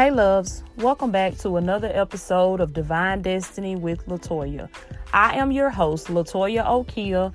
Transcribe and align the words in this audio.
Hey, 0.00 0.10
loves, 0.10 0.64
welcome 0.78 1.10
back 1.10 1.36
to 1.40 1.58
another 1.58 1.90
episode 1.92 2.62
of 2.62 2.72
Divine 2.72 3.20
Destiny 3.20 3.76
with 3.76 4.06
Latoya. 4.06 4.70
I 5.12 5.36
am 5.36 5.52
your 5.52 5.68
host, 5.68 6.06
Latoya 6.06 6.64
Okia. 6.64 7.34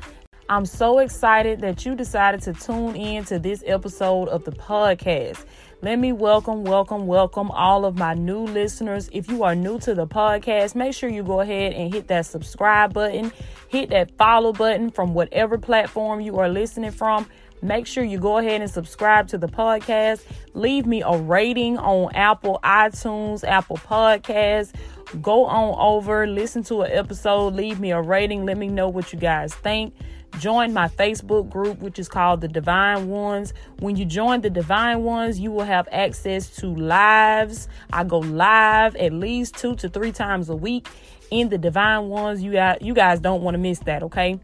I'm 0.50 0.66
so 0.66 0.98
excited 0.98 1.62
that 1.62 1.86
you 1.86 1.94
decided 1.94 2.42
to 2.42 2.54
tune 2.54 2.96
in 2.96 3.24
to 3.26 3.38
this 3.38 3.64
episode 3.68 4.30
of 4.30 4.46
the 4.46 4.52
podcast. 4.52 5.46
Let 5.84 6.00
me 6.00 6.12
welcome, 6.12 6.64
welcome, 6.64 7.06
welcome 7.06 7.52
all 7.52 7.86
of 7.86 8.00
my 8.00 8.16
new 8.16 8.46
listeners. 8.46 9.12
If 9.14 9.30
you 9.30 9.44
are 9.44 9.54
new 9.54 9.78
to 9.82 9.94
the 9.94 10.08
podcast, 10.08 10.74
make 10.74 10.96
sure 10.96 11.08
you 11.08 11.22
go 11.22 11.42
ahead 11.42 11.74
and 11.74 11.94
hit 11.94 12.08
that 12.08 12.26
subscribe 12.26 12.96
button, 12.96 13.32
hit 13.68 13.92
that 13.92 14.18
follow 14.18 14.52
button 14.54 14.90
from 14.90 15.14
whatever 15.14 15.60
platform 15.60 16.20
you 16.20 16.40
are 16.40 16.50
listening 16.50 16.90
from. 16.90 17.28
Make 17.62 17.88
sure 17.88 18.04
you 18.04 18.20
go 18.20 18.38
ahead 18.38 18.62
and 18.62 18.70
subscribe 18.70 19.28
to 19.30 19.38
the 19.38 19.48
podcast. 19.48 20.24
Leave 20.54 20.86
me 20.86 21.02
a 21.02 21.18
rating 21.18 21.78
on 21.78 22.14
Apple 22.14 22.60
iTunes, 22.64 23.44
Apple 23.44 23.78
Podcasts. 23.78 24.74
Go 25.22 25.46
on 25.46 25.76
over, 25.80 26.28
listen 26.28 26.64
to 26.64 26.82
an 26.82 26.92
episode, 26.92 27.54
leave 27.54 27.80
me 27.80 27.92
a 27.92 28.02
rating. 28.02 28.46
Let 28.46 28.58
me 28.58 28.68
know 28.68 28.90
what 28.90 29.14
you 29.14 29.20
guys 29.20 29.54
think. 29.54 29.94
Join 30.40 30.74
my 30.74 30.90
Facebook 30.90 31.50
group, 31.50 31.80
which 31.80 31.98
is 31.98 32.10
called 32.10 32.42
the 32.42 32.50
Divine 32.50 33.08
Ones. 33.08 33.54
When 33.80 33.96
you 33.96 34.04
join 34.04 34.42
the 34.42 34.50
Divine 34.50 35.04
Ones, 35.04 35.40
you 35.40 35.50
will 35.50 35.64
have 35.64 35.88
access 35.92 36.50
to 36.58 36.68
lives. 36.68 37.70
I 37.94 38.04
go 38.04 38.20
live 38.20 38.96
at 38.98 39.14
least 39.14 39.56
two 39.56 39.76
to 39.76 39.88
three 39.88 40.12
times 40.12 40.50
a 40.50 40.56
week 40.56 40.88
in 41.32 41.50
the 41.50 41.58
Divine 41.58 42.10
Ones. 42.10 42.44
You 42.44 42.52
got 42.52 42.82
you 42.82 42.94
guys 42.94 43.22
don't 43.22 43.44
want 43.44 43.56
to 43.56 43.60
miss 43.60 43.80
that, 43.80 44.04
okay? 44.04 44.40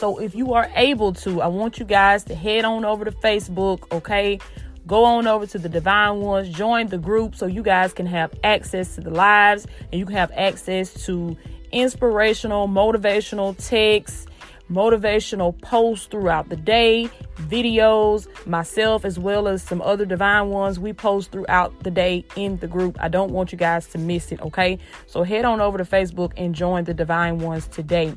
So 0.00 0.16
if 0.16 0.34
you 0.34 0.54
are 0.54 0.70
able 0.76 1.12
to, 1.12 1.42
I 1.42 1.48
want 1.48 1.78
you 1.78 1.84
guys 1.84 2.24
to 2.24 2.34
head 2.34 2.64
on 2.64 2.86
over 2.86 3.04
to 3.04 3.10
Facebook, 3.10 3.82
okay? 3.92 4.38
Go 4.86 5.04
on 5.04 5.26
over 5.26 5.46
to 5.48 5.58
the 5.58 5.68
Divine 5.68 6.20
Ones, 6.20 6.48
join 6.48 6.86
the 6.86 6.96
group 6.96 7.34
so 7.34 7.44
you 7.44 7.62
guys 7.62 7.92
can 7.92 8.06
have 8.06 8.32
access 8.42 8.94
to 8.94 9.02
the 9.02 9.10
lives 9.10 9.66
and 9.92 9.98
you 9.98 10.06
can 10.06 10.16
have 10.16 10.32
access 10.34 10.94
to 11.04 11.36
inspirational, 11.70 12.66
motivational 12.66 13.54
texts, 13.58 14.24
motivational 14.72 15.60
posts 15.60 16.06
throughout 16.06 16.48
the 16.48 16.56
day, 16.56 17.10
videos, 17.34 18.26
myself, 18.46 19.04
as 19.04 19.18
well 19.18 19.48
as 19.48 19.62
some 19.62 19.82
other 19.82 20.06
divine 20.06 20.48
ones 20.48 20.78
we 20.78 20.94
post 20.94 21.30
throughout 21.30 21.78
the 21.82 21.90
day 21.90 22.24
in 22.36 22.56
the 22.56 22.66
group. 22.66 22.96
I 23.00 23.08
don't 23.08 23.32
want 23.32 23.52
you 23.52 23.58
guys 23.58 23.86
to 23.88 23.98
miss 23.98 24.32
it, 24.32 24.40
okay? 24.40 24.78
So 25.06 25.24
head 25.24 25.44
on 25.44 25.60
over 25.60 25.76
to 25.76 25.84
Facebook 25.84 26.32
and 26.38 26.54
join 26.54 26.84
the 26.84 26.94
divine 26.94 27.36
ones 27.36 27.66
today. 27.66 28.14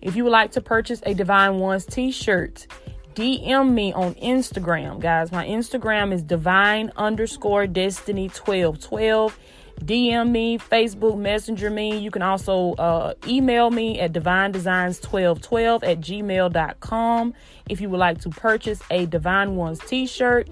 If 0.00 0.16
you 0.16 0.24
would 0.24 0.32
like 0.32 0.52
to 0.52 0.60
purchase 0.60 1.02
a 1.04 1.14
Divine 1.14 1.58
Ones 1.58 1.84
t 1.84 2.10
shirt, 2.10 2.66
DM 3.14 3.72
me 3.72 3.92
on 3.92 4.14
Instagram, 4.14 5.00
guys. 5.00 5.32
My 5.32 5.44
Instagram 5.46 6.12
is 6.12 6.22
divine 6.22 6.92
underscore 6.96 7.66
destiny 7.66 8.28
1212. 8.28 9.36
DM 9.84 10.30
me, 10.30 10.58
Facebook 10.58 11.18
Messenger 11.18 11.70
me. 11.70 11.98
You 11.98 12.10
can 12.10 12.22
also 12.22 12.74
uh, 12.74 13.14
email 13.26 13.70
me 13.70 13.98
at 14.00 14.12
divine 14.12 14.52
designs 14.52 15.00
1212 15.00 15.84
at 15.84 16.00
gmail.com 16.00 17.34
if 17.68 17.80
you 17.80 17.88
would 17.88 17.98
like 18.00 18.20
to 18.20 18.30
purchase 18.30 18.80
a 18.90 19.06
Divine 19.06 19.56
Ones 19.56 19.80
t 19.80 20.06
shirt. 20.06 20.48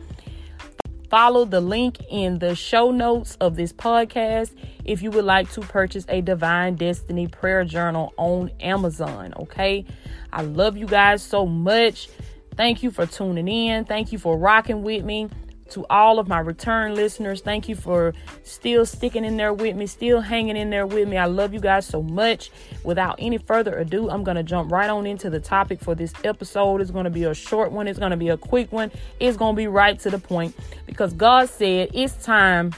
Follow 1.08 1.44
the 1.44 1.60
link 1.60 1.98
in 2.10 2.40
the 2.40 2.54
show 2.56 2.90
notes 2.90 3.36
of 3.40 3.56
this 3.56 3.72
podcast 3.72 4.50
if 4.84 5.02
you 5.02 5.10
would 5.12 5.24
like 5.24 5.50
to 5.52 5.60
purchase 5.60 6.04
a 6.08 6.20
Divine 6.20 6.74
Destiny 6.74 7.28
prayer 7.28 7.64
journal 7.64 8.12
on 8.16 8.50
Amazon. 8.60 9.32
Okay. 9.40 9.84
I 10.32 10.42
love 10.42 10.76
you 10.76 10.86
guys 10.86 11.22
so 11.22 11.46
much. 11.46 12.08
Thank 12.56 12.82
you 12.82 12.90
for 12.90 13.06
tuning 13.06 13.48
in. 13.48 13.84
Thank 13.84 14.12
you 14.12 14.18
for 14.18 14.36
rocking 14.36 14.82
with 14.82 15.04
me 15.04 15.28
to 15.70 15.86
all 15.90 16.18
of 16.18 16.28
my 16.28 16.38
return 16.38 16.94
listeners. 16.94 17.40
Thank 17.40 17.68
you 17.68 17.74
for 17.74 18.14
still 18.42 18.86
sticking 18.86 19.24
in 19.24 19.36
there 19.36 19.52
with 19.52 19.76
me, 19.76 19.86
still 19.86 20.20
hanging 20.20 20.56
in 20.56 20.70
there 20.70 20.86
with 20.86 21.08
me. 21.08 21.16
I 21.16 21.26
love 21.26 21.52
you 21.52 21.60
guys 21.60 21.86
so 21.86 22.02
much. 22.02 22.50
Without 22.84 23.16
any 23.18 23.38
further 23.38 23.78
ado, 23.78 24.08
I'm 24.10 24.24
going 24.24 24.36
to 24.36 24.42
jump 24.42 24.70
right 24.70 24.88
on 24.88 25.06
into 25.06 25.30
the 25.30 25.40
topic 25.40 25.80
for 25.80 25.94
this 25.94 26.12
episode. 26.24 26.80
It's 26.80 26.90
going 26.90 27.04
to 27.04 27.10
be 27.10 27.24
a 27.24 27.34
short 27.34 27.72
one, 27.72 27.88
it's 27.88 27.98
going 27.98 28.10
to 28.10 28.16
be 28.16 28.28
a 28.28 28.36
quick 28.36 28.72
one, 28.72 28.90
it's 29.20 29.36
going 29.36 29.54
to 29.54 29.56
be 29.56 29.66
right 29.66 29.98
to 30.00 30.10
the 30.10 30.18
point 30.18 30.54
because 30.86 31.12
God 31.12 31.48
said 31.48 31.90
it's 31.92 32.14
time 32.24 32.72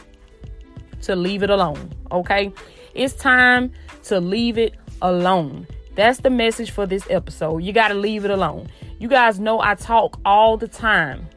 to 1.03 1.15
leave 1.15 1.43
it 1.43 1.51
alone. 1.51 1.93
Okay? 2.11 2.53
It's 2.95 3.15
time 3.15 3.73
to 4.05 4.21
leave 4.21 4.59
it 4.59 4.75
alone. 5.03 5.67
That's 5.95 6.21
the 6.21 6.31
message 6.31 6.71
for 6.71 6.87
this 6.87 7.07
episode. 7.11 7.59
You 7.59 7.73
got 7.73 7.89
to 7.89 7.95
leave 7.95 8.25
it 8.25 8.31
alone. 8.31 8.69
You 8.99 9.09
guys 9.09 9.41
know 9.41 9.61
I 9.61 9.75
talk 9.75 10.19
all 10.25 10.57
the 10.57 10.69
time 10.69 11.29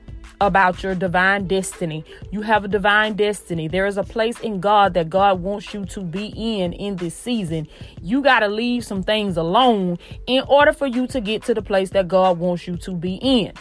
about 0.42 0.82
your 0.82 0.96
divine 0.96 1.48
destiny. 1.48 2.04
You 2.32 2.42
have 2.42 2.66
a 2.66 2.68
divine 2.68 3.14
destiny. 3.14 3.68
There 3.68 3.86
is 3.86 3.98
a 3.98 4.04
place 4.04 4.40
in 4.40 4.60
God 4.60 4.96
that 4.96 5.10
God 5.10 5.42
wants 5.42 5.74
you 5.74 5.86
to 5.86 6.02
be 6.02 6.34
in 6.36 6.74
in 6.74 6.96
this 6.96 7.16
season. 7.16 7.68
You 8.02 8.22
got 8.22 8.40
to 8.40 8.48
leave 8.48 8.84
some 8.84 9.04
things 9.04 9.38
alone 9.38 10.00
in 10.26 10.44
order 10.48 10.74
for 10.74 10.88
you 10.88 11.06
to 11.08 11.22
get 11.22 11.44
to 11.44 11.54
the 11.54 11.62
place 11.62 11.92
that 11.92 12.08
God 12.08 12.40
wants 12.40 12.68
you 12.68 12.76
to 12.78 12.92
be 12.92 13.20
in. 13.22 13.54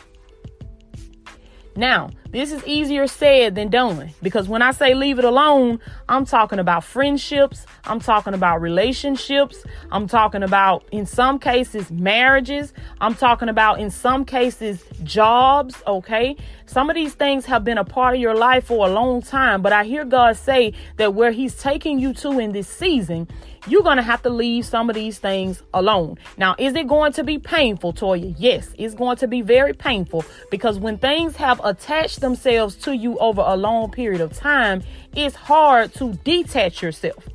Now, 1.76 2.10
this 2.30 2.52
is 2.52 2.64
easier 2.64 3.06
said 3.08 3.56
than 3.56 3.70
done 3.70 4.10
because 4.22 4.48
when 4.48 4.62
I 4.62 4.70
say 4.70 4.94
leave 4.94 5.18
it 5.18 5.24
alone, 5.24 5.80
I'm 6.08 6.24
talking 6.24 6.60
about 6.60 6.84
friendships, 6.84 7.66
I'm 7.84 7.98
talking 7.98 8.34
about 8.34 8.60
relationships, 8.60 9.64
I'm 9.90 10.06
talking 10.06 10.42
about, 10.42 10.84
in 10.92 11.06
some 11.06 11.40
cases, 11.40 11.90
marriages, 11.90 12.72
I'm 13.00 13.14
talking 13.14 13.48
about, 13.48 13.80
in 13.80 13.90
some 13.90 14.24
cases, 14.24 14.84
jobs, 15.02 15.82
okay? 15.86 16.36
Some 16.66 16.88
of 16.88 16.94
these 16.94 17.14
things 17.14 17.46
have 17.46 17.64
been 17.64 17.78
a 17.78 17.84
part 17.84 18.14
of 18.14 18.20
your 18.20 18.36
life 18.36 18.66
for 18.66 18.86
a 18.86 18.90
long 18.92 19.22
time, 19.22 19.60
but 19.60 19.72
I 19.72 19.82
hear 19.82 20.04
God 20.04 20.36
say 20.36 20.72
that 20.98 21.14
where 21.14 21.32
He's 21.32 21.56
taking 21.56 21.98
you 21.98 22.14
to 22.14 22.38
in 22.38 22.52
this 22.52 22.68
season, 22.68 23.26
you're 23.66 23.82
going 23.82 23.96
to 23.96 24.02
have 24.02 24.22
to 24.22 24.30
leave 24.30 24.64
some 24.64 24.88
of 24.88 24.94
these 24.94 25.18
things 25.18 25.62
alone. 25.74 26.16
Now, 26.38 26.54
is 26.58 26.74
it 26.74 26.86
going 26.86 27.12
to 27.14 27.24
be 27.24 27.38
painful, 27.38 27.92
Toya? 27.92 28.34
Yes, 28.38 28.70
it's 28.78 28.94
going 28.94 29.16
to 29.18 29.26
be 29.26 29.42
very 29.42 29.74
painful 29.74 30.24
because 30.50 30.78
when 30.78 30.96
things 30.96 31.36
have 31.36 31.60
attached 31.62 32.19
themselves 32.20 32.76
to 32.76 32.94
you 32.94 33.18
over 33.18 33.42
a 33.44 33.56
long 33.56 33.90
period 33.90 34.20
of 34.20 34.32
time, 34.32 34.82
it's 35.14 35.34
hard 35.34 35.94
to 35.94 36.14
detach 36.24 36.82
yourself. 36.82 37.28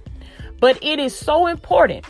But 0.60 0.82
it 0.82 1.00
is 1.00 1.16
so 1.16 1.48
important 1.48 2.06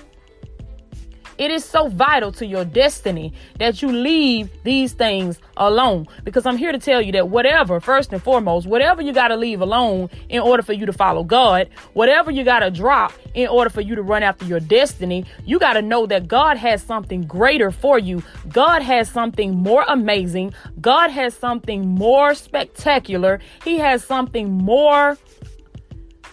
it 1.38 1.52
is 1.52 1.66
so 1.66 1.88
vital 1.88 2.32
to 2.34 2.46
your 2.46 2.66
destiny 2.66 3.34
that 3.60 3.82
you 3.82 3.92
leave 3.92 4.50
these 4.64 4.94
things 4.94 5.40
alone. 5.58 6.08
Because 6.24 6.46
I'm 6.46 6.58
here 6.58 6.72
to 6.72 6.80
tell 6.80 7.02
you 7.02 7.12
that 7.14 7.30
whatever, 7.30 7.80
first 7.80 8.14
and 8.14 8.22
foremost, 8.22 8.68
whatever 8.68 9.02
you 9.02 9.14
got 9.14 9.30
to 9.30 9.36
leave 9.36 9.62
alone 9.62 10.10
in 10.30 10.42
order 10.42 10.64
for 10.64 10.74
you 10.74 10.86
to 10.86 10.94
follow 10.94 11.24
God, 11.24 11.70
whatever 11.94 12.32
you 12.32 12.44
got 12.44 12.60
to 12.60 12.72
drop 12.72 13.14
in 13.34 13.48
order 13.48 13.70
for 13.70 13.82
you 13.82 13.96
to 13.96 14.02
run 14.02 14.24
after 14.24 14.46
your 14.46 14.60
destiny, 14.60 15.26
you 15.46 15.60
got 15.60 15.74
to 15.74 15.82
know 15.82 16.06
that 16.06 16.28
God 16.28 16.58
has 16.58 16.82
something 16.82 17.24
greater 17.24 17.72
for 17.72 18.00
you. 18.00 18.24
God 18.50 18.82
has 18.82 19.10
something 19.10 19.56
more 19.56 19.84
amazing. 19.88 20.54
God 20.80 21.12
has 21.12 21.34
something 21.34 21.88
more 21.88 22.34
spectacular. 22.34 23.40
He 23.64 23.78
has 23.80 24.04
something 24.04 24.52
more 24.52 25.18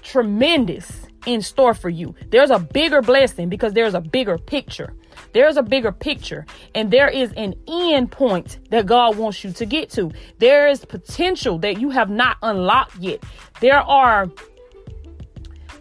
tremendous 0.03 1.02
in 1.27 1.43
store 1.43 1.75
for 1.75 1.88
you. 1.88 2.15
There's 2.31 2.50
a 2.50 2.59
bigger 2.59 3.03
blessing 3.03 3.49
because 3.49 3.72
there's 3.72 3.94
a 3.94 4.00
bigger 4.00 4.38
picture. 4.38 4.94
There's 5.33 5.56
a 5.56 5.62
bigger 5.62 5.93
picture 5.93 6.47
and 6.75 6.91
there 6.91 7.09
is 7.09 7.33
an 7.37 7.55
end 7.69 8.10
point 8.10 8.59
that 8.71 8.87
God 8.87 9.16
wants 9.16 9.44
you 9.44 9.53
to 9.53 9.66
get 9.66 9.91
to. 9.91 10.11
There 10.38 10.69
is 10.69 10.84
potential 10.84 11.59
that 11.59 11.81
you 11.81 11.91
have 11.91 12.11
not 12.11 12.37
unlocked 12.43 12.97
yet. 12.97 13.22
There 13.61 13.81
are 13.81 14.31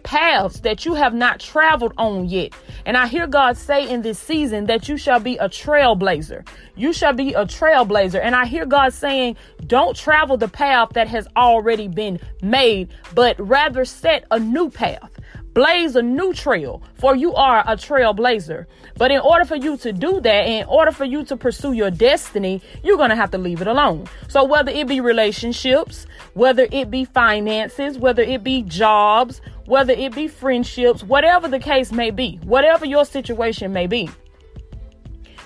paths 0.02 0.60
that 0.60 0.84
you 0.84 0.94
have 0.94 1.14
not 1.14 1.40
traveled 1.40 1.92
on 1.96 2.28
yet. 2.28 2.52
And 2.84 2.96
I 2.96 3.06
hear 3.06 3.26
God 3.26 3.56
say 3.56 3.88
in 3.88 4.02
this 4.02 4.18
season 4.18 4.66
that 4.66 4.88
you 4.88 4.96
shall 4.96 5.20
be 5.20 5.36
a 5.36 5.48
trailblazer. 5.48 6.46
You 6.76 6.92
shall 6.92 7.12
be 7.12 7.32
a 7.34 7.44
trailblazer. 7.44 8.20
And 8.22 8.34
I 8.34 8.46
hear 8.46 8.66
God 8.66 8.92
saying, 8.92 9.36
don't 9.66 9.96
travel 9.96 10.36
the 10.36 10.48
path 10.48 10.90
that 10.94 11.08
has 11.08 11.26
already 11.36 11.88
been 11.88 12.20
made, 12.42 12.92
but 13.14 13.38
rather 13.38 13.84
set 13.84 14.24
a 14.30 14.38
new 14.38 14.70
path. 14.70 15.11
Blaze 15.54 15.96
a 15.96 16.02
new 16.02 16.32
trail, 16.32 16.82
for 16.94 17.14
you 17.14 17.34
are 17.34 17.60
a 17.60 17.76
trailblazer. 17.76 18.64
But 18.96 19.10
in 19.10 19.20
order 19.20 19.44
for 19.44 19.56
you 19.56 19.76
to 19.78 19.92
do 19.92 20.20
that, 20.20 20.46
in 20.46 20.64
order 20.66 20.92
for 20.92 21.04
you 21.04 21.24
to 21.24 21.36
pursue 21.36 21.72
your 21.72 21.90
destiny, 21.90 22.62
you're 22.82 22.96
going 22.96 23.10
to 23.10 23.16
have 23.16 23.30
to 23.32 23.38
leave 23.38 23.60
it 23.60 23.66
alone. 23.66 24.06
So 24.28 24.44
whether 24.44 24.70
it 24.70 24.86
be 24.88 25.00
relationships, 25.00 26.06
whether 26.32 26.66
it 26.72 26.90
be 26.90 27.04
finances, 27.04 27.98
whether 27.98 28.22
it 28.22 28.42
be 28.42 28.62
jobs, 28.62 29.42
whether 29.66 29.92
it 29.92 30.14
be 30.14 30.26
friendships, 30.26 31.02
whatever 31.02 31.48
the 31.48 31.58
case 31.58 31.92
may 31.92 32.10
be, 32.10 32.36
whatever 32.44 32.86
your 32.86 33.04
situation 33.04 33.72
may 33.72 33.86
be, 33.86 34.08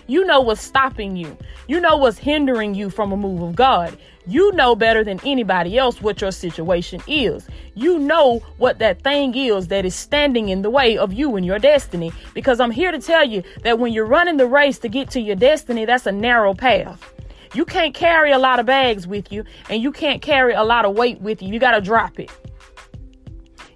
you 0.06 0.24
know 0.24 0.40
what's 0.40 0.60
stopping 0.60 1.16
you. 1.16 1.36
You 1.66 1.80
know 1.80 1.96
what's 1.96 2.18
hindering 2.18 2.76
you 2.76 2.90
from 2.90 3.10
a 3.10 3.16
move 3.16 3.42
of 3.42 3.56
God. 3.56 3.96
You 4.28 4.50
know 4.52 4.74
better 4.74 5.04
than 5.04 5.20
anybody 5.24 5.78
else 5.78 6.02
what 6.02 6.20
your 6.20 6.32
situation 6.32 7.00
is. 7.06 7.46
You 7.74 7.98
know 7.98 8.40
what 8.58 8.80
that 8.80 9.02
thing 9.02 9.36
is 9.36 9.68
that 9.68 9.84
is 9.84 9.94
standing 9.94 10.48
in 10.48 10.62
the 10.62 10.70
way 10.70 10.98
of 10.98 11.12
you 11.12 11.36
and 11.36 11.46
your 11.46 11.60
destiny. 11.60 12.12
Because 12.34 12.58
I'm 12.58 12.72
here 12.72 12.90
to 12.90 12.98
tell 12.98 13.24
you 13.24 13.44
that 13.62 13.78
when 13.78 13.92
you're 13.92 14.04
running 14.04 14.36
the 14.36 14.46
race 14.46 14.80
to 14.80 14.88
get 14.88 15.10
to 15.10 15.20
your 15.20 15.36
destiny, 15.36 15.84
that's 15.84 16.06
a 16.06 16.12
narrow 16.12 16.54
path. 16.54 17.12
You 17.54 17.64
can't 17.64 17.94
carry 17.94 18.32
a 18.32 18.38
lot 18.38 18.58
of 18.58 18.66
bags 18.66 19.06
with 19.06 19.30
you, 19.30 19.44
and 19.70 19.80
you 19.80 19.92
can't 19.92 20.20
carry 20.20 20.54
a 20.54 20.64
lot 20.64 20.84
of 20.84 20.96
weight 20.96 21.20
with 21.20 21.40
you. 21.40 21.52
You 21.52 21.60
got 21.60 21.72
to 21.72 21.80
drop 21.80 22.18
it. 22.18 22.30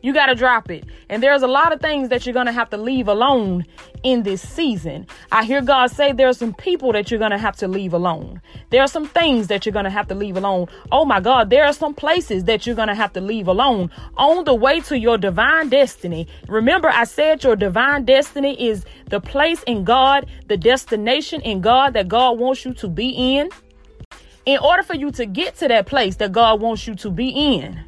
You 0.03 0.15
got 0.15 0.27
to 0.27 0.35
drop 0.35 0.71
it. 0.71 0.85
And 1.09 1.23
there's 1.23 1.43
a 1.43 1.47
lot 1.47 1.73
of 1.73 1.81
things 1.81 2.09
that 2.09 2.25
you're 2.25 2.33
going 2.33 2.47
to 2.47 2.53
have 2.53 2.71
to 2.71 2.77
leave 2.77 3.09
alone 3.09 3.67
in 4.03 4.23
this 4.23 4.41
season. 4.41 5.07
I 5.31 5.45
hear 5.45 5.61
God 5.61 5.91
say 5.91 6.13
there 6.13 6.29
are 6.29 6.33
some 6.33 6.55
people 6.55 6.93
that 6.93 7.11
you're 7.11 7.19
going 7.19 7.33
to 7.33 7.39
have 7.39 7.57
to 7.57 7.69
leave 7.69 7.93
alone. 7.93 8.41
There 8.71 8.83
are 8.83 8.89
some 8.89 9.07
things 9.07 9.49
that 9.49 9.67
you're 9.67 9.73
going 9.75 9.85
to 9.85 9.91
have 9.91 10.09
to 10.09 10.15
leave 10.15 10.37
alone. 10.37 10.69
Oh 10.91 11.05
my 11.05 11.21
God, 11.21 11.51
there 11.51 11.67
are 11.67 11.73
some 11.73 11.95
places 11.95 12.45
that 12.45 12.67
you're 12.67 12.77
going 12.77 12.89
to 12.89 12.95
have 12.95 13.13
to 13.13 13.21
leave 13.21 13.47
alone 13.47 13.91
on 14.17 14.45
the 14.45 14.55
way 14.55 14.81
to 14.81 14.99
your 14.99 15.19
divine 15.19 15.69
destiny. 15.69 16.27
Remember, 16.49 16.89
I 16.89 17.05
said 17.05 17.45
your 17.45 17.57
divine 17.57 18.05
destiny 18.05 18.69
is 18.69 18.85
the 19.11 19.21
place 19.21 19.63
in 19.65 19.85
God, 19.85 20.27
the 20.47 20.57
destination 20.57 21.43
in 21.43 21.61
God 21.61 21.93
that 21.93 22.09
God 22.09 22.39
wants 22.39 22.65
you 22.65 22.73
to 22.75 22.89
be 22.89 23.37
in. 23.37 23.51
In 24.47 24.59
order 24.59 24.83
for 24.83 24.95
you 24.97 25.11
to 25.13 25.27
get 25.27 25.57
to 25.57 25.69
that 25.69 25.87
place 25.87 26.17
that 26.17 26.33
God 26.33 26.63
wants 26.63 26.87
you 26.87 26.95
to 26.97 27.11
be 27.11 27.29
in, 27.29 27.85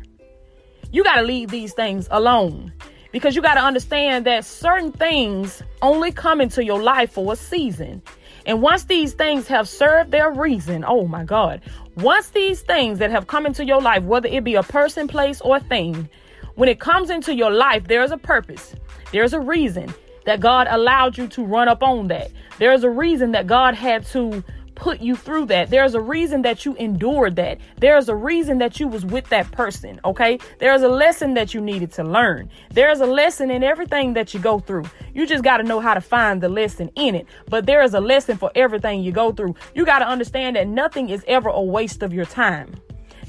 you 0.92 1.02
got 1.02 1.16
to 1.16 1.22
leave 1.22 1.50
these 1.50 1.72
things 1.72 2.06
alone 2.10 2.72
because 3.12 3.34
you 3.34 3.42
got 3.42 3.54
to 3.54 3.60
understand 3.62 4.26
that 4.26 4.44
certain 4.44 4.92
things 4.92 5.62
only 5.80 6.12
come 6.12 6.40
into 6.40 6.64
your 6.64 6.80
life 6.80 7.12
for 7.12 7.32
a 7.32 7.36
season. 7.36 8.02
And 8.44 8.60
once 8.60 8.84
these 8.84 9.14
things 9.14 9.48
have 9.48 9.68
served 9.68 10.10
their 10.10 10.30
reason, 10.30 10.84
oh 10.86 11.06
my 11.06 11.24
God, 11.24 11.62
once 11.96 12.30
these 12.30 12.60
things 12.60 12.98
that 12.98 13.10
have 13.10 13.26
come 13.26 13.46
into 13.46 13.64
your 13.64 13.80
life, 13.80 14.02
whether 14.02 14.28
it 14.28 14.44
be 14.44 14.54
a 14.54 14.62
person, 14.62 15.08
place, 15.08 15.40
or 15.40 15.58
thing, 15.60 16.08
when 16.56 16.68
it 16.68 16.78
comes 16.78 17.08
into 17.08 17.34
your 17.34 17.50
life, 17.50 17.88
there's 17.88 18.10
a 18.10 18.18
purpose, 18.18 18.74
there's 19.12 19.32
a 19.32 19.40
reason 19.40 19.94
that 20.24 20.40
God 20.40 20.66
allowed 20.70 21.16
you 21.16 21.26
to 21.28 21.44
run 21.44 21.68
up 21.68 21.82
on 21.82 22.08
that. 22.08 22.30
There's 22.58 22.84
a 22.84 22.90
reason 22.90 23.32
that 23.32 23.46
God 23.46 23.74
had 23.74 24.06
to 24.06 24.44
put 24.74 25.00
you 25.00 25.16
through 25.16 25.46
that. 25.46 25.70
There's 25.70 25.94
a 25.94 26.00
reason 26.00 26.42
that 26.42 26.64
you 26.64 26.74
endured 26.74 27.36
that. 27.36 27.58
There's 27.78 28.08
a 28.08 28.14
reason 28.14 28.58
that 28.58 28.80
you 28.80 28.88
was 28.88 29.04
with 29.04 29.28
that 29.28 29.50
person, 29.52 30.00
okay? 30.04 30.38
There's 30.58 30.82
a 30.82 30.88
lesson 30.88 31.34
that 31.34 31.54
you 31.54 31.60
needed 31.60 31.92
to 31.92 32.04
learn. 32.04 32.50
There's 32.70 33.00
a 33.00 33.06
lesson 33.06 33.50
in 33.50 33.62
everything 33.62 34.14
that 34.14 34.34
you 34.34 34.40
go 34.40 34.58
through. 34.58 34.84
You 35.14 35.26
just 35.26 35.44
got 35.44 35.58
to 35.58 35.62
know 35.62 35.80
how 35.80 35.94
to 35.94 36.00
find 36.00 36.40
the 36.40 36.48
lesson 36.48 36.90
in 36.96 37.14
it. 37.14 37.26
But 37.48 37.66
there 37.66 37.82
is 37.82 37.94
a 37.94 38.00
lesson 38.00 38.36
for 38.36 38.50
everything 38.54 39.02
you 39.02 39.12
go 39.12 39.32
through. 39.32 39.54
You 39.74 39.84
got 39.84 40.00
to 40.00 40.08
understand 40.08 40.56
that 40.56 40.68
nothing 40.68 41.10
is 41.10 41.24
ever 41.26 41.48
a 41.48 41.62
waste 41.62 42.02
of 42.02 42.12
your 42.12 42.24
time. 42.24 42.74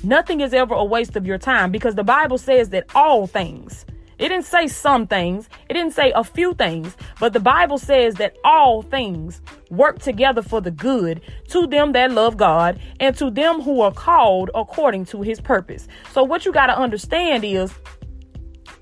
Nothing 0.04 0.42
is 0.42 0.54
ever 0.54 0.74
a 0.74 0.84
waste 0.84 1.16
of 1.16 1.26
your 1.26 1.38
time 1.38 1.72
because 1.72 1.96
the 1.96 2.04
Bible 2.04 2.38
says 2.38 2.70
that 2.70 2.94
all 2.94 3.26
things 3.26 3.86
it 4.20 4.30
didn't 4.30 4.46
say 4.46 4.68
some 4.68 5.08
things, 5.08 5.50
it 5.70 5.74
didn't 5.74 5.94
say 5.94 6.12
a 6.16 6.24
few 6.24 6.54
things, 6.54 6.96
but 7.20 7.34
the 7.34 7.40
Bible 7.40 7.78
says 7.78 8.16
that 8.16 8.38
all 8.44 8.82
things 8.82 9.42
work 9.70 10.00
together 10.00 10.42
for 10.42 10.62
the 10.62 10.72
good 10.72 11.22
to 11.50 11.68
them 11.68 11.92
that 11.94 12.12
love 12.12 12.38
God 12.38 12.80
and 13.00 13.16
to 13.18 13.32
them 13.32 13.62
who 13.62 13.82
are 13.82 13.92
called 13.92 14.52
according 14.56 15.06
to 15.06 15.22
his 15.22 15.42
purpose. 15.42 15.88
So, 16.12 16.24
what 16.24 16.46
you 16.46 16.52
got 16.52 16.68
to 16.68 16.78
understand 16.78 17.44
is 17.44 17.74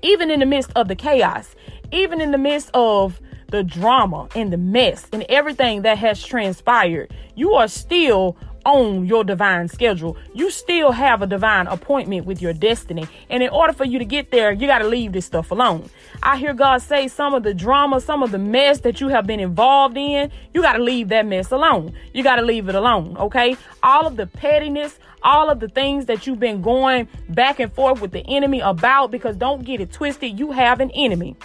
even 0.02 0.30
in 0.30 0.40
the 0.40 0.46
midst 0.46 0.72
of 0.76 0.88
the 0.88 0.96
chaos, 0.96 1.54
even 1.92 2.20
in 2.20 2.30
the 2.32 2.38
midst 2.38 2.70
of 2.74 3.20
the 3.48 3.62
drama 3.62 4.28
and 4.34 4.52
the 4.52 4.56
mess 4.56 5.06
and 5.12 5.24
everything 5.28 5.82
that 5.82 5.98
has 5.98 6.22
transpired, 6.22 7.14
you 7.34 7.52
are 7.52 7.68
still 7.68 8.36
on 8.64 9.06
your 9.06 9.24
divine 9.24 9.68
schedule. 9.68 10.16
You 10.34 10.50
still 10.50 10.92
have 10.92 11.22
a 11.22 11.26
divine 11.26 11.66
appointment 11.66 12.26
with 12.26 12.40
your 12.40 12.52
destiny. 12.52 13.06
And 13.30 13.42
in 13.42 13.50
order 13.50 13.72
for 13.72 13.84
you 13.84 13.98
to 13.98 14.04
get 14.04 14.30
there, 14.30 14.52
you 14.52 14.66
got 14.66 14.78
to 14.78 14.88
leave 14.88 15.12
this 15.12 15.26
stuff 15.26 15.50
alone. 15.50 15.88
I 16.22 16.36
hear 16.36 16.54
God 16.54 16.82
say 16.82 17.08
some 17.08 17.34
of 17.34 17.42
the 17.42 17.54
drama, 17.54 18.00
some 18.00 18.22
of 18.22 18.30
the 18.30 18.38
mess 18.38 18.80
that 18.80 19.00
you 19.00 19.08
have 19.08 19.26
been 19.26 19.40
involved 19.40 19.96
in, 19.96 20.30
you 20.54 20.62
got 20.62 20.74
to 20.74 20.82
leave 20.82 21.08
that 21.08 21.26
mess 21.26 21.50
alone. 21.50 21.94
You 22.12 22.22
got 22.22 22.36
to 22.36 22.42
leave 22.42 22.68
it 22.68 22.74
alone, 22.74 23.16
okay? 23.16 23.56
All 23.82 24.06
of 24.06 24.16
the 24.16 24.26
pettiness, 24.26 24.98
all 25.22 25.50
of 25.50 25.60
the 25.60 25.68
things 25.68 26.06
that 26.06 26.26
you've 26.26 26.40
been 26.40 26.62
going 26.62 27.08
back 27.28 27.60
and 27.60 27.72
forth 27.72 28.00
with 28.00 28.12
the 28.12 28.24
enemy 28.26 28.60
about, 28.60 29.10
because 29.10 29.36
don't 29.36 29.64
get 29.64 29.80
it 29.80 29.92
twisted, 29.92 30.38
you 30.38 30.52
have 30.52 30.80
an 30.80 30.90
enemy. 30.92 31.36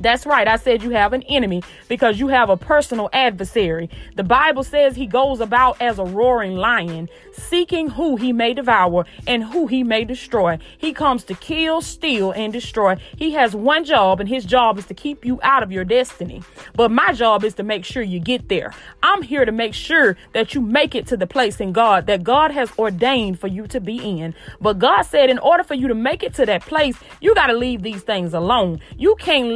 That's 0.00 0.26
right. 0.26 0.48
I 0.48 0.56
said 0.56 0.82
you 0.82 0.90
have 0.90 1.12
an 1.12 1.22
enemy 1.24 1.62
because 1.88 2.18
you 2.18 2.28
have 2.28 2.50
a 2.50 2.56
personal 2.56 3.10
adversary. 3.12 3.90
The 4.16 4.24
Bible 4.24 4.64
says 4.64 4.96
he 4.96 5.06
goes 5.06 5.40
about 5.40 5.80
as 5.80 5.98
a 5.98 6.04
roaring 6.04 6.56
lion, 6.56 7.08
seeking 7.32 7.88
who 7.88 8.16
he 8.16 8.32
may 8.32 8.54
devour 8.54 9.04
and 9.26 9.44
who 9.44 9.66
he 9.66 9.82
may 9.84 10.04
destroy. 10.04 10.58
He 10.78 10.92
comes 10.92 11.24
to 11.24 11.34
kill, 11.34 11.80
steal, 11.82 12.32
and 12.32 12.52
destroy. 12.52 12.96
He 13.16 13.32
has 13.32 13.54
one 13.54 13.84
job, 13.84 14.20
and 14.20 14.28
his 14.28 14.44
job 14.44 14.78
is 14.78 14.86
to 14.86 14.94
keep 14.94 15.24
you 15.24 15.38
out 15.42 15.62
of 15.62 15.70
your 15.70 15.84
destiny. 15.84 16.42
But 16.74 16.90
my 16.90 17.12
job 17.12 17.44
is 17.44 17.54
to 17.54 17.62
make 17.62 17.84
sure 17.84 18.02
you 18.02 18.20
get 18.20 18.48
there. 18.48 18.74
I'm 19.02 19.22
here 19.22 19.44
to 19.44 19.52
make 19.52 19.74
sure 19.74 20.16
that 20.32 20.54
you 20.54 20.60
make 20.60 20.94
it 20.94 21.06
to 21.08 21.16
the 21.16 21.26
place 21.26 21.60
in 21.60 21.72
God 21.72 22.06
that 22.06 22.24
God 22.24 22.50
has 22.50 22.70
ordained 22.78 23.38
for 23.38 23.46
you 23.46 23.66
to 23.68 23.80
be 23.80 23.98
in. 23.98 24.34
But 24.60 24.78
God 24.78 25.02
said, 25.02 25.30
in 25.30 25.38
order 25.38 25.62
for 25.62 25.74
you 25.74 25.88
to 25.88 25.94
make 25.94 26.22
it 26.22 26.34
to 26.34 26.46
that 26.46 26.62
place, 26.62 26.96
you 27.20 27.34
got 27.34 27.48
to 27.48 27.54
leave 27.54 27.82
these 27.82 28.02
things 28.02 28.34
alone. 28.34 28.80
You 28.96 29.16
can't 29.16 29.52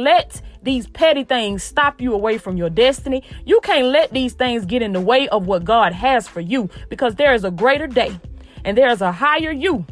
these 0.63 0.87
petty 0.87 1.23
things 1.23 1.63
stop 1.63 2.01
you 2.01 2.13
away 2.13 2.37
from 2.37 2.57
your 2.57 2.69
destiny. 2.69 3.23
You 3.45 3.59
can't 3.61 3.87
let 3.87 4.11
these 4.11 4.33
things 4.33 4.65
get 4.65 4.81
in 4.81 4.93
the 4.93 5.01
way 5.01 5.27
of 5.29 5.47
what 5.47 5.63
God 5.63 5.93
has 5.93 6.27
for 6.27 6.41
you 6.41 6.69
because 6.89 7.15
there 7.15 7.33
is 7.33 7.43
a 7.43 7.51
greater 7.51 7.87
day 7.87 8.19
and 8.63 8.77
there 8.77 8.89
is 8.89 9.01
a 9.01 9.11
higher 9.11 9.51
you. 9.51 9.85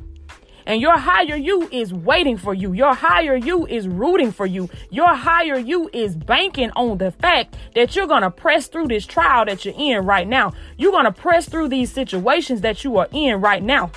And 0.66 0.82
your 0.82 0.98
higher 0.98 1.36
you 1.36 1.68
is 1.72 1.94
waiting 1.94 2.38
for 2.38 2.54
you. 2.54 2.74
Your 2.74 2.94
higher 2.94 3.36
you 3.36 3.68
is 3.68 3.88
rooting 3.88 4.32
for 4.32 4.46
you. 4.46 4.70
Your 4.90 5.14
higher 5.14 5.58
you 5.58 5.90
is 5.92 6.16
banking 6.16 6.72
on 6.72 6.98
the 6.98 7.12
fact 7.12 7.56
that 7.76 7.96
you're 7.96 8.08
going 8.08 8.22
to 8.22 8.32
press 8.32 8.68
through 8.68 8.88
this 8.88 9.06
trial 9.06 9.46
that 9.46 9.66
you're 9.66 9.76
in 9.78 10.06
right 10.06 10.28
now. 10.28 10.54
You're 10.78 10.92
going 10.92 11.06
to 11.06 11.12
press 11.12 11.50
through 11.50 11.68
these 11.68 11.92
situations 11.92 12.62
that 12.62 12.84
you 12.84 12.98
are 12.98 13.10
in 13.12 13.42
right 13.42 13.62
now. 13.62 13.92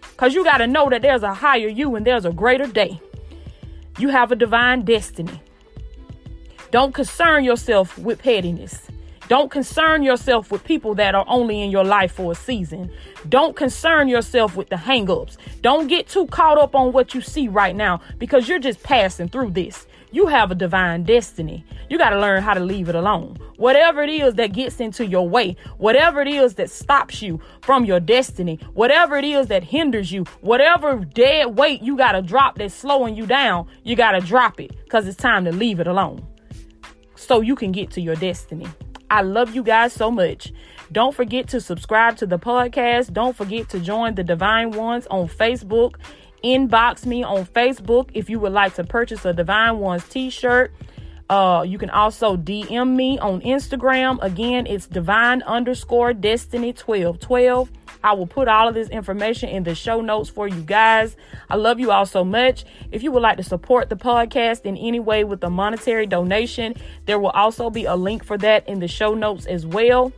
Because 0.00 0.34
you 0.34 0.44
got 0.44 0.58
to 0.58 0.66
know 0.66 0.88
that 0.90 1.02
there's 1.02 1.22
a 1.22 1.34
higher 1.34 1.68
you 1.68 1.96
and 1.96 2.06
there's 2.06 2.24
a 2.24 2.32
greater 2.32 2.66
day. 2.66 3.00
You 3.98 4.10
have 4.10 4.30
a 4.30 4.36
divine 4.36 4.84
destiny. 4.84 5.40
Don't 6.70 6.94
concern 6.94 7.42
yourself 7.42 7.98
with 7.98 8.22
pettiness. 8.22 8.86
Don't 9.26 9.50
concern 9.50 10.04
yourself 10.04 10.52
with 10.52 10.62
people 10.62 10.94
that 10.94 11.16
are 11.16 11.24
only 11.26 11.62
in 11.62 11.70
your 11.72 11.82
life 11.82 12.12
for 12.12 12.30
a 12.30 12.34
season. 12.36 12.92
Don't 13.28 13.56
concern 13.56 14.06
yourself 14.06 14.54
with 14.54 14.68
the 14.68 14.76
hangups. 14.76 15.36
Don't 15.62 15.88
get 15.88 16.06
too 16.06 16.28
caught 16.28 16.58
up 16.58 16.76
on 16.76 16.92
what 16.92 17.12
you 17.12 17.22
see 17.22 17.48
right 17.48 17.74
now 17.74 18.00
because 18.18 18.48
you're 18.48 18.60
just 18.60 18.84
passing 18.84 19.28
through 19.28 19.50
this. 19.50 19.88
You 20.12 20.28
have 20.28 20.52
a 20.52 20.54
divine 20.54 21.02
destiny. 21.02 21.64
You 21.88 21.98
got 21.98 22.10
to 22.10 22.20
learn 22.20 22.40
how 22.40 22.54
to 22.54 22.60
leave 22.60 22.88
it 22.88 22.94
alone. 22.94 23.36
Whatever 23.56 24.04
it 24.04 24.10
is 24.10 24.34
that 24.34 24.52
gets 24.52 24.78
into 24.78 25.04
your 25.04 25.28
way, 25.28 25.56
whatever 25.78 26.20
it 26.20 26.28
is 26.28 26.54
that 26.54 26.70
stops 26.70 27.20
you 27.20 27.40
from 27.62 27.84
your 27.84 27.98
destiny, 27.98 28.60
whatever 28.74 29.16
it 29.16 29.24
is 29.24 29.48
that 29.48 29.64
hinders 29.64 30.12
you, 30.12 30.22
whatever 30.40 31.04
dead 31.04 31.58
weight 31.58 31.82
you 31.82 31.96
got 31.96 32.12
to 32.12 32.22
drop 32.22 32.58
that's 32.58 32.74
slowing 32.74 33.16
you 33.16 33.26
down, 33.26 33.66
you 33.82 33.96
got 33.96 34.12
to 34.12 34.20
drop 34.20 34.60
it 34.60 34.70
because 34.84 35.08
it's 35.08 35.16
time 35.16 35.44
to 35.44 35.52
leave 35.52 35.80
it 35.80 35.88
alone 35.88 36.24
so 37.20 37.40
you 37.40 37.54
can 37.54 37.72
get 37.72 37.90
to 37.92 38.00
your 38.00 38.16
destiny. 38.16 38.66
I 39.10 39.22
love 39.22 39.54
you 39.54 39.62
guys 39.62 39.92
so 39.92 40.10
much. 40.10 40.52
Don't 40.92 41.14
forget 41.14 41.48
to 41.48 41.60
subscribe 41.60 42.16
to 42.18 42.26
the 42.26 42.38
podcast. 42.38 43.12
Don't 43.12 43.36
forget 43.36 43.68
to 43.70 43.80
join 43.80 44.14
the 44.14 44.24
Divine 44.24 44.70
Ones 44.70 45.06
on 45.08 45.28
Facebook. 45.28 45.96
Inbox 46.42 47.04
me 47.04 47.22
on 47.22 47.44
Facebook 47.44 48.10
if 48.14 48.30
you 48.30 48.40
would 48.40 48.52
like 48.52 48.74
to 48.74 48.84
purchase 48.84 49.24
a 49.24 49.32
Divine 49.32 49.78
Ones 49.78 50.08
t 50.08 50.30
shirt. 50.30 50.72
Uh, 51.28 51.62
you 51.62 51.78
can 51.78 51.90
also 51.90 52.36
DM 52.36 52.96
me 52.96 53.18
on 53.18 53.40
Instagram. 53.42 54.18
Again, 54.20 54.66
it's 54.66 54.86
divine 54.86 55.42
underscore 55.42 56.12
destiny 56.12 56.68
1212. 56.68 57.70
I 58.02 58.12
will 58.14 58.26
put 58.26 58.48
all 58.48 58.68
of 58.68 58.74
this 58.74 58.88
information 58.88 59.48
in 59.48 59.64
the 59.64 59.74
show 59.74 60.00
notes 60.00 60.30
for 60.30 60.48
you 60.48 60.62
guys. 60.62 61.16
I 61.48 61.56
love 61.56 61.78
you 61.78 61.90
all 61.90 62.06
so 62.06 62.24
much. 62.24 62.64
If 62.90 63.02
you 63.02 63.12
would 63.12 63.22
like 63.22 63.36
to 63.36 63.42
support 63.42 63.88
the 63.88 63.96
podcast 63.96 64.62
in 64.64 64.76
any 64.76 65.00
way 65.00 65.24
with 65.24 65.42
a 65.44 65.50
monetary 65.50 66.06
donation, 66.06 66.74
there 67.06 67.18
will 67.18 67.30
also 67.30 67.70
be 67.70 67.84
a 67.84 67.96
link 67.96 68.24
for 68.24 68.38
that 68.38 68.68
in 68.68 68.80
the 68.80 68.88
show 68.88 69.14
notes 69.14 69.46
as 69.46 69.66
well. 69.66 70.12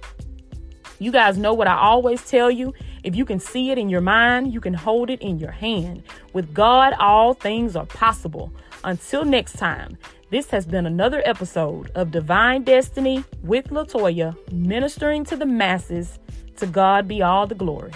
You 0.99 1.11
guys 1.11 1.37
know 1.37 1.53
what 1.53 1.67
I 1.67 1.77
always 1.77 2.25
tell 2.25 2.51
you. 2.51 2.73
If 3.03 3.17
you 3.17 3.25
can 3.25 3.41
see 3.41 3.71
it 3.71 3.79
in 3.79 3.89
your 3.89 4.01
mind, 4.01 4.55
you 4.55 4.61
can 4.61 4.75
hold 4.75 5.11
it 5.11 5.21
in 5.21 5.41
your 5.41 5.51
hand. 5.51 6.05
With 6.33 6.55
God, 6.55 6.95
all 7.01 7.35
things 7.35 7.75
are 7.75 7.87
possible. 7.87 8.53
Until 8.85 9.25
next 9.25 9.55
time, 9.55 9.99
this 10.31 10.51
has 10.51 10.65
been 10.65 10.87
another 10.87 11.21
episode 11.25 11.91
of 11.97 12.13
Divine 12.13 12.63
Destiny 12.63 13.25
with 13.43 13.71
Latoya, 13.71 14.37
ministering 14.53 15.25
to 15.25 15.37
the 15.37 15.45
masses 15.45 16.21
to 16.57 16.67
God 16.67 17.09
be 17.09 17.23
all 17.23 17.47
the 17.47 17.55
glory. 17.55 17.93